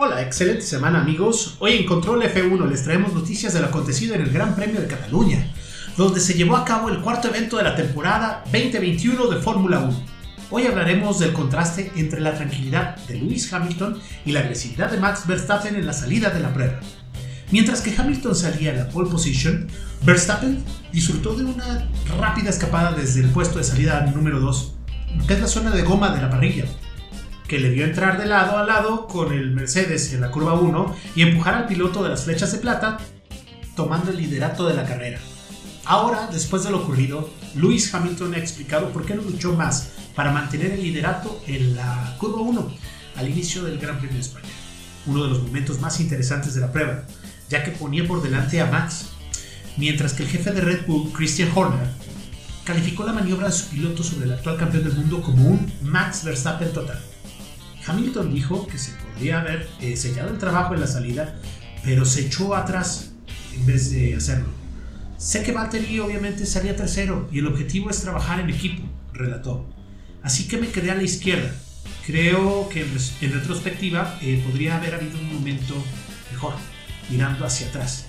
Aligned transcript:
Hola, 0.00 0.22
excelente 0.22 0.62
semana 0.62 1.00
amigos. 1.00 1.56
Hoy 1.58 1.72
en 1.72 1.84
Control 1.84 2.22
F1 2.22 2.68
les 2.68 2.84
traemos 2.84 3.14
noticias 3.14 3.52
de 3.52 3.58
lo 3.58 3.66
acontecido 3.66 4.14
en 4.14 4.20
el 4.20 4.30
Gran 4.30 4.54
Premio 4.54 4.80
de 4.80 4.86
Cataluña, 4.86 5.52
donde 5.96 6.20
se 6.20 6.34
llevó 6.34 6.54
a 6.54 6.64
cabo 6.64 6.88
el 6.88 7.00
cuarto 7.00 7.26
evento 7.26 7.56
de 7.56 7.64
la 7.64 7.74
temporada 7.74 8.44
2021 8.44 9.26
de 9.26 9.40
Fórmula 9.40 9.80
1. 9.80 10.04
Hoy 10.52 10.66
hablaremos 10.66 11.18
del 11.18 11.32
contraste 11.32 11.90
entre 11.96 12.20
la 12.20 12.36
tranquilidad 12.36 12.94
de 13.08 13.16
Lewis 13.16 13.52
Hamilton 13.52 13.98
y 14.24 14.30
la 14.30 14.38
agresividad 14.38 14.88
de 14.88 15.00
Max 15.00 15.26
Verstappen 15.26 15.74
en 15.74 15.84
la 15.84 15.92
salida 15.92 16.30
de 16.30 16.38
la 16.38 16.54
prueba. 16.54 16.78
Mientras 17.50 17.80
que 17.80 17.92
Hamilton 17.96 18.36
salía 18.36 18.70
en 18.70 18.78
la 18.78 18.88
pole 18.90 19.10
position, 19.10 19.66
Verstappen 20.02 20.62
disfrutó 20.92 21.34
de 21.34 21.42
una 21.42 21.88
rápida 22.20 22.50
escapada 22.50 22.92
desde 22.92 23.22
el 23.22 23.30
puesto 23.30 23.58
de 23.58 23.64
salida 23.64 24.06
número 24.14 24.38
2, 24.38 24.74
que 25.26 25.34
es 25.34 25.40
la 25.40 25.48
zona 25.48 25.72
de 25.72 25.82
goma 25.82 26.14
de 26.14 26.22
la 26.22 26.30
parrilla, 26.30 26.66
que 27.48 27.58
le 27.58 27.70
vio 27.70 27.84
entrar 27.84 28.18
de 28.18 28.26
lado 28.26 28.58
a 28.58 28.64
lado 28.64 29.06
con 29.06 29.32
el 29.32 29.50
Mercedes 29.52 30.12
en 30.12 30.20
la 30.20 30.30
curva 30.30 30.52
1 30.52 30.94
y 31.16 31.22
empujar 31.22 31.54
al 31.54 31.66
piloto 31.66 32.02
de 32.02 32.10
las 32.10 32.24
flechas 32.24 32.52
de 32.52 32.58
plata, 32.58 32.98
tomando 33.74 34.10
el 34.10 34.18
liderato 34.18 34.68
de 34.68 34.74
la 34.74 34.84
carrera. 34.84 35.18
Ahora, 35.86 36.28
después 36.30 36.62
de 36.62 36.70
lo 36.70 36.82
ocurrido, 36.82 37.30
Lewis 37.54 37.92
Hamilton 37.92 38.34
ha 38.34 38.38
explicado 38.38 38.90
por 38.90 39.06
qué 39.06 39.14
no 39.14 39.22
luchó 39.22 39.54
más 39.54 39.92
para 40.14 40.30
mantener 40.30 40.72
el 40.72 40.82
liderato 40.82 41.42
en 41.46 41.74
la 41.74 42.16
curva 42.18 42.42
1 42.42 42.70
al 43.16 43.28
inicio 43.28 43.64
del 43.64 43.78
Gran 43.78 43.98
Premio 43.98 44.16
de 44.16 44.20
España. 44.20 44.48
Uno 45.06 45.24
de 45.24 45.30
los 45.30 45.42
momentos 45.42 45.80
más 45.80 46.00
interesantes 46.00 46.54
de 46.54 46.60
la 46.60 46.70
prueba, 46.70 47.04
ya 47.48 47.64
que 47.64 47.70
ponía 47.70 48.06
por 48.06 48.22
delante 48.22 48.60
a 48.60 48.66
Max, 48.66 49.06
mientras 49.78 50.12
que 50.12 50.24
el 50.24 50.28
jefe 50.28 50.52
de 50.52 50.60
Red 50.60 50.86
Bull, 50.86 51.12
Christian 51.12 51.50
Horner, 51.54 51.88
calificó 52.64 53.04
la 53.04 53.14
maniobra 53.14 53.46
de 53.46 53.52
su 53.52 53.68
piloto 53.68 54.02
sobre 54.02 54.26
el 54.26 54.32
actual 54.32 54.58
campeón 54.58 54.84
del 54.84 54.92
mundo 54.92 55.22
como 55.22 55.46
un 55.46 55.72
Max 55.80 56.24
Verstappen 56.24 56.74
total. 56.74 57.00
Hamilton 57.88 58.32
dijo 58.32 58.66
que 58.66 58.78
se 58.78 58.92
podría 58.92 59.40
haber 59.40 59.68
eh, 59.80 59.96
sellado 59.96 60.30
el 60.30 60.38
trabajo 60.38 60.74
en 60.74 60.80
la 60.80 60.86
salida, 60.86 61.34
pero 61.82 62.04
se 62.04 62.26
echó 62.26 62.54
atrás 62.54 63.12
en 63.54 63.66
vez 63.66 63.90
de 63.90 64.14
hacerlo. 64.14 64.48
Sé 65.16 65.42
que 65.42 65.52
Valtteri 65.52 65.98
obviamente 65.98 66.46
salía 66.46 66.76
tercero 66.76 67.28
y 67.32 67.38
el 67.40 67.46
objetivo 67.46 67.90
es 67.90 68.00
trabajar 68.02 68.40
en 68.40 68.50
equipo, 68.50 68.82
relató. 69.12 69.66
Así 70.22 70.46
que 70.46 70.58
me 70.58 70.68
quedé 70.68 70.90
a 70.90 70.94
la 70.94 71.02
izquierda. 71.02 71.50
Creo 72.06 72.68
que 72.68 72.82
en, 72.82 73.32
retrospectiva 73.32 74.18
eh, 74.22 74.42
podría 74.46 74.76
haber 74.76 74.94
habido 74.94 75.18
un 75.18 75.34
momento 75.34 75.74
mejor, 76.30 76.54
mirando 77.10 77.44
hacia 77.44 77.68
atrás. 77.68 78.06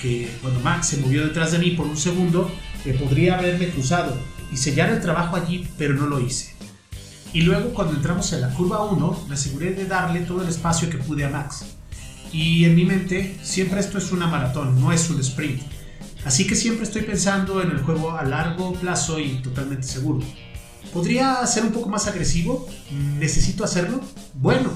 Que 0.00 0.30
cuando 0.42 0.60
Max 0.60 0.88
se 0.88 0.98
movió 0.98 1.26
detrás 1.26 1.52
de 1.52 1.58
mí 1.58 1.70
por 1.72 1.86
un 1.86 1.96
segundo, 1.96 2.50
eh, 2.84 2.92
podría 2.94 3.38
haberme 3.38 3.68
cruzado 3.68 4.16
y 4.52 4.56
sellar 4.56 4.90
el 4.90 5.00
trabajo 5.00 5.36
allí, 5.36 5.66
pero 5.76 5.94
no 5.94 6.06
lo 6.06 6.20
hice. 6.20 6.55
Y 7.32 7.42
luego 7.42 7.74
cuando 7.74 7.94
entramos 7.94 8.32
en 8.32 8.40
la 8.40 8.50
curva 8.50 8.84
1, 8.84 9.26
me 9.28 9.34
aseguré 9.34 9.72
de 9.72 9.86
darle 9.86 10.20
todo 10.20 10.42
el 10.42 10.48
espacio 10.48 10.88
que 10.88 10.98
pude 10.98 11.24
a 11.24 11.28
Max. 11.28 11.66
Y 12.32 12.64
en 12.64 12.74
mi 12.74 12.84
mente, 12.84 13.38
siempre 13.42 13.80
esto 13.80 13.98
es 13.98 14.12
una 14.12 14.26
maratón, 14.26 14.80
no 14.80 14.92
es 14.92 15.10
un 15.10 15.20
sprint. 15.20 15.62
Así 16.24 16.46
que 16.46 16.54
siempre 16.54 16.84
estoy 16.84 17.02
pensando 17.02 17.62
en 17.62 17.70
el 17.70 17.78
juego 17.78 18.16
a 18.16 18.24
largo 18.24 18.72
plazo 18.74 19.20
y 19.20 19.42
totalmente 19.42 19.86
seguro. 19.86 20.24
¿Podría 20.92 21.46
ser 21.46 21.64
un 21.64 21.72
poco 21.72 21.88
más 21.88 22.06
agresivo? 22.06 22.68
¿Necesito 23.18 23.64
hacerlo? 23.64 24.00
Bueno, 24.34 24.70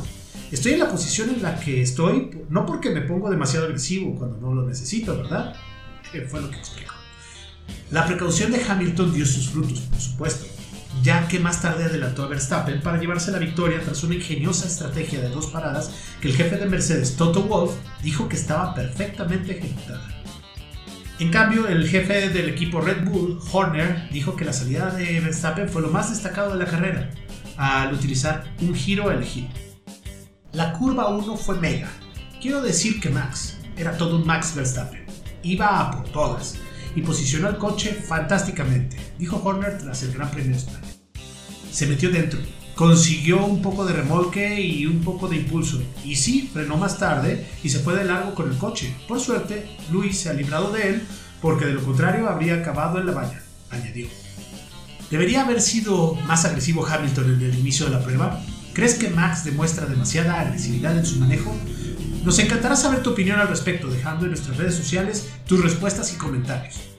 estoy 0.51 0.75
en 0.75 0.81
la 0.81 0.91
posición 0.91 1.31
en 1.31 1.43
la 1.43 1.59
que 1.59 1.83
estoy, 1.83 2.31
no 2.51 2.67
porque 2.67 2.91
me 2.91 3.01
pongo 3.01 3.31
demasiado 3.31 3.67
agresivo 3.67 4.17
cuando 4.17 4.37
no 4.37 4.55
lo 4.55 4.67
necesito, 4.67 5.17
¿verdad? 5.17 5.55
Fue 6.29 6.41
lo 6.41 6.51
que 6.51 6.59
explico. 6.59 6.95
La 7.91 8.07
precaución 8.07 8.53
de 8.53 8.63
Hamilton 8.63 9.13
dio 9.15 9.27
sus 9.27 9.49
frutos, 9.49 9.81
por 9.81 10.01
supuesto 10.01 10.60
ya 11.03 11.29
que 11.29 11.39
más 11.39 11.63
tarde 11.63 11.85
adelantó 11.85 12.25
a 12.25 12.29
Verstappen 12.29 12.81
para 12.81 12.99
llevarse 12.99 13.31
la 13.31 13.39
victoria 13.39 13.81
tras 13.81 14.03
una 14.03 14.15
ingeniosa 14.15 14.67
estrategia 14.67 15.21
de 15.21 15.29
dos 15.29 15.47
paradas 15.47 15.91
que 16.21 16.29
el 16.29 16.37
jefe 16.37 16.57
de 16.57 16.67
Mercedes, 16.67 17.17
Toto 17.17 17.43
Wolff, 17.45 17.75
dijo 18.03 18.29
que 18.29 18.37
estaba 18.37 18.75
perfectamente 18.75 19.59
ejecutada. 19.59 20.07
En 21.19 21.31
cambio, 21.31 21.69
el 21.69 21.87
jefe 21.87 22.31
del 22.31 22.49
equipo 22.49 22.81
Red 22.81 23.05
Bull, 23.05 23.39
Horner, 23.53 24.09
dijo 24.11 24.37
que 24.37 24.45
la 24.45 24.55
salida 24.55 24.91
de 24.91 25.21
Verstappen 25.21 25.69
fue 25.69 25.83
lo 25.83 25.91
más 25.91 26.11
destacado 26.11 26.53
de 26.53 26.65
la 26.65 26.71
carrera, 26.71 27.11
al 27.57 27.93
utilizar 27.93 28.55
un 28.63 28.75
giro 28.75 29.11
elegido. 29.11 29.49
La 30.53 30.73
curva 30.73 31.09
1 31.09 31.37
fue 31.37 31.59
mega. 31.59 31.91
Quiero 32.41 32.63
decir 32.63 33.01
que 33.01 33.11
Max 33.11 33.59
era 33.77 33.97
todo 33.99 34.17
un 34.17 34.27
Max 34.27 34.55
Verstappen. 34.55 35.05
Iba 35.43 35.81
a 35.81 35.91
por 35.91 36.09
todas 36.09 36.57
y 36.95 37.03
posicionó 37.03 37.49
el 37.49 37.59
coche 37.59 37.93
fantásticamente, 37.93 38.97
dijo 39.19 39.41
Horner 39.45 39.79
tras 39.79 40.03
el 40.03 40.13
Gran 40.13 40.31
Premio 40.31 40.53
de 40.53 40.57
España. 40.57 40.90
Se 41.71 41.87
metió 41.87 42.11
dentro, 42.11 42.41
consiguió 42.75 43.45
un 43.45 43.63
poco 43.63 43.85
de 43.85 43.93
remolque 43.93 44.61
y 44.61 44.87
un 44.87 45.01
poco 45.03 45.29
de 45.29 45.37
impulso, 45.37 45.83
y 46.05 46.17
sí, 46.17 46.51
frenó 46.53 46.77
más 46.77 46.99
tarde 46.99 47.47
y 47.63 47.69
se 47.69 47.79
fue 47.81 47.95
de 47.95 48.05
largo 48.05 48.35
con 48.35 48.51
el 48.51 48.59
coche. 48.59 48.95
Por 49.07 49.21
suerte, 49.21 49.77
Luis 49.91 50.19
se 50.19 50.31
ha 50.31 50.33
librado 50.33 50.73
de 50.73 50.89
él, 50.89 51.03
porque 51.41 51.67
de 51.67 51.75
lo 51.75 51.83
contrario 51.83 52.29
habría 52.29 52.57
acabado 52.57 52.99
en 52.99 53.07
la 53.07 53.13
valla, 53.13 53.43
añadió. 53.71 54.09
¿Debería 55.11 55.43
haber 55.43 55.61
sido 55.61 56.15
más 56.27 56.45
agresivo 56.45 56.87
Hamilton 56.87 57.35
en 57.35 57.43
el 57.43 57.59
inicio 57.59 57.87
de 57.87 57.93
la 57.93 58.03
prueba? 58.03 58.43
¿Crees 58.73 58.95
que 58.95 59.11
Max 59.11 59.45
demuestra 59.45 59.87
demasiada 59.87 60.41
agresividad 60.41 60.97
en 60.97 61.05
su 61.05 61.19
manejo? 61.19 61.55
Nos 62.25 62.39
encantará 62.39 62.77
saber 62.77 63.03
tu 63.03 63.11
opinión 63.11 63.41
al 63.41 63.49
respecto, 63.49 63.89
dejando 63.89 64.25
en 64.25 64.31
nuestras 64.31 64.57
redes 64.57 64.75
sociales 64.75 65.29
tus 65.47 65.63
respuestas 65.63 66.13
y 66.13 66.17
comentarios. 66.17 66.90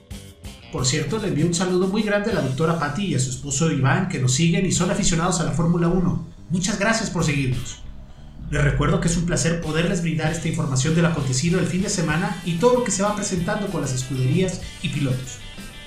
Por 0.72 0.86
cierto, 0.86 1.18
le 1.18 1.28
envío 1.28 1.46
un 1.46 1.54
saludo 1.54 1.86
muy 1.86 2.02
grande 2.02 2.30
a 2.30 2.34
la 2.34 2.40
doctora 2.40 2.78
Patty 2.78 3.06
y 3.06 3.14
a 3.14 3.20
su 3.20 3.30
esposo 3.30 3.70
Iván, 3.70 4.08
que 4.08 4.18
nos 4.18 4.32
siguen 4.32 4.64
y 4.64 4.72
son 4.72 4.90
aficionados 4.90 5.38
a 5.40 5.44
la 5.44 5.52
Fórmula 5.52 5.88
1. 5.88 6.26
Muchas 6.48 6.78
gracias 6.78 7.10
por 7.10 7.24
seguirnos. 7.24 7.82
Les 8.50 8.64
recuerdo 8.64 9.00
que 9.00 9.08
es 9.08 9.16
un 9.16 9.26
placer 9.26 9.60
poderles 9.60 10.02
brindar 10.02 10.32
esta 10.32 10.48
información 10.48 10.94
del 10.94 11.06
acontecido 11.06 11.60
el 11.60 11.66
fin 11.66 11.82
de 11.82 11.90
semana 11.90 12.40
y 12.46 12.54
todo 12.54 12.78
lo 12.78 12.84
que 12.84 12.90
se 12.90 13.02
va 13.02 13.14
presentando 13.14 13.66
con 13.68 13.82
las 13.82 13.92
escuderías 13.92 14.62
y 14.82 14.88
pilotos. 14.88 15.38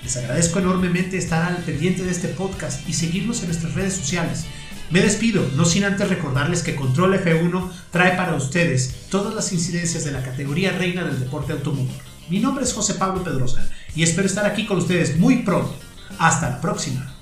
Les 0.04 0.16
agradezco 0.16 0.60
enormemente 0.60 1.18
estar 1.18 1.42
al 1.42 1.62
pendiente 1.64 2.04
de 2.04 2.12
este 2.12 2.28
podcast 2.28 2.88
y 2.88 2.92
seguirnos 2.92 3.40
en 3.40 3.48
nuestras 3.48 3.74
redes 3.74 3.94
sociales 3.94 4.46
me 4.88 5.00
despido, 5.00 5.44
no 5.56 5.64
sin 5.64 5.82
antes 5.82 6.08
recordarles 6.08 6.62
que 6.62 6.76
Control 6.76 7.14
F1 7.14 7.70
trae 7.90 8.16
para 8.16 8.36
ustedes 8.36 9.08
todas 9.10 9.34
las 9.34 9.52
incidencias 9.52 10.04
de 10.04 10.12
la 10.12 10.22
categoría 10.22 10.70
reina 10.70 11.02
del 11.02 11.18
deporte 11.18 11.52
automotor. 11.52 11.96
Mi 12.30 12.38
nombre 12.38 12.62
es 12.62 12.72
José 12.72 12.94
Pablo 12.94 13.24
Pedrosa 13.24 13.68
y 13.96 14.02
espero 14.02 14.26
estar 14.26 14.46
aquí 14.46 14.66
con 14.66 14.78
ustedes 14.78 15.16
muy 15.16 15.38
pronto. 15.38 15.74
Hasta 16.18 16.50
la 16.50 16.60
próxima. 16.60 17.15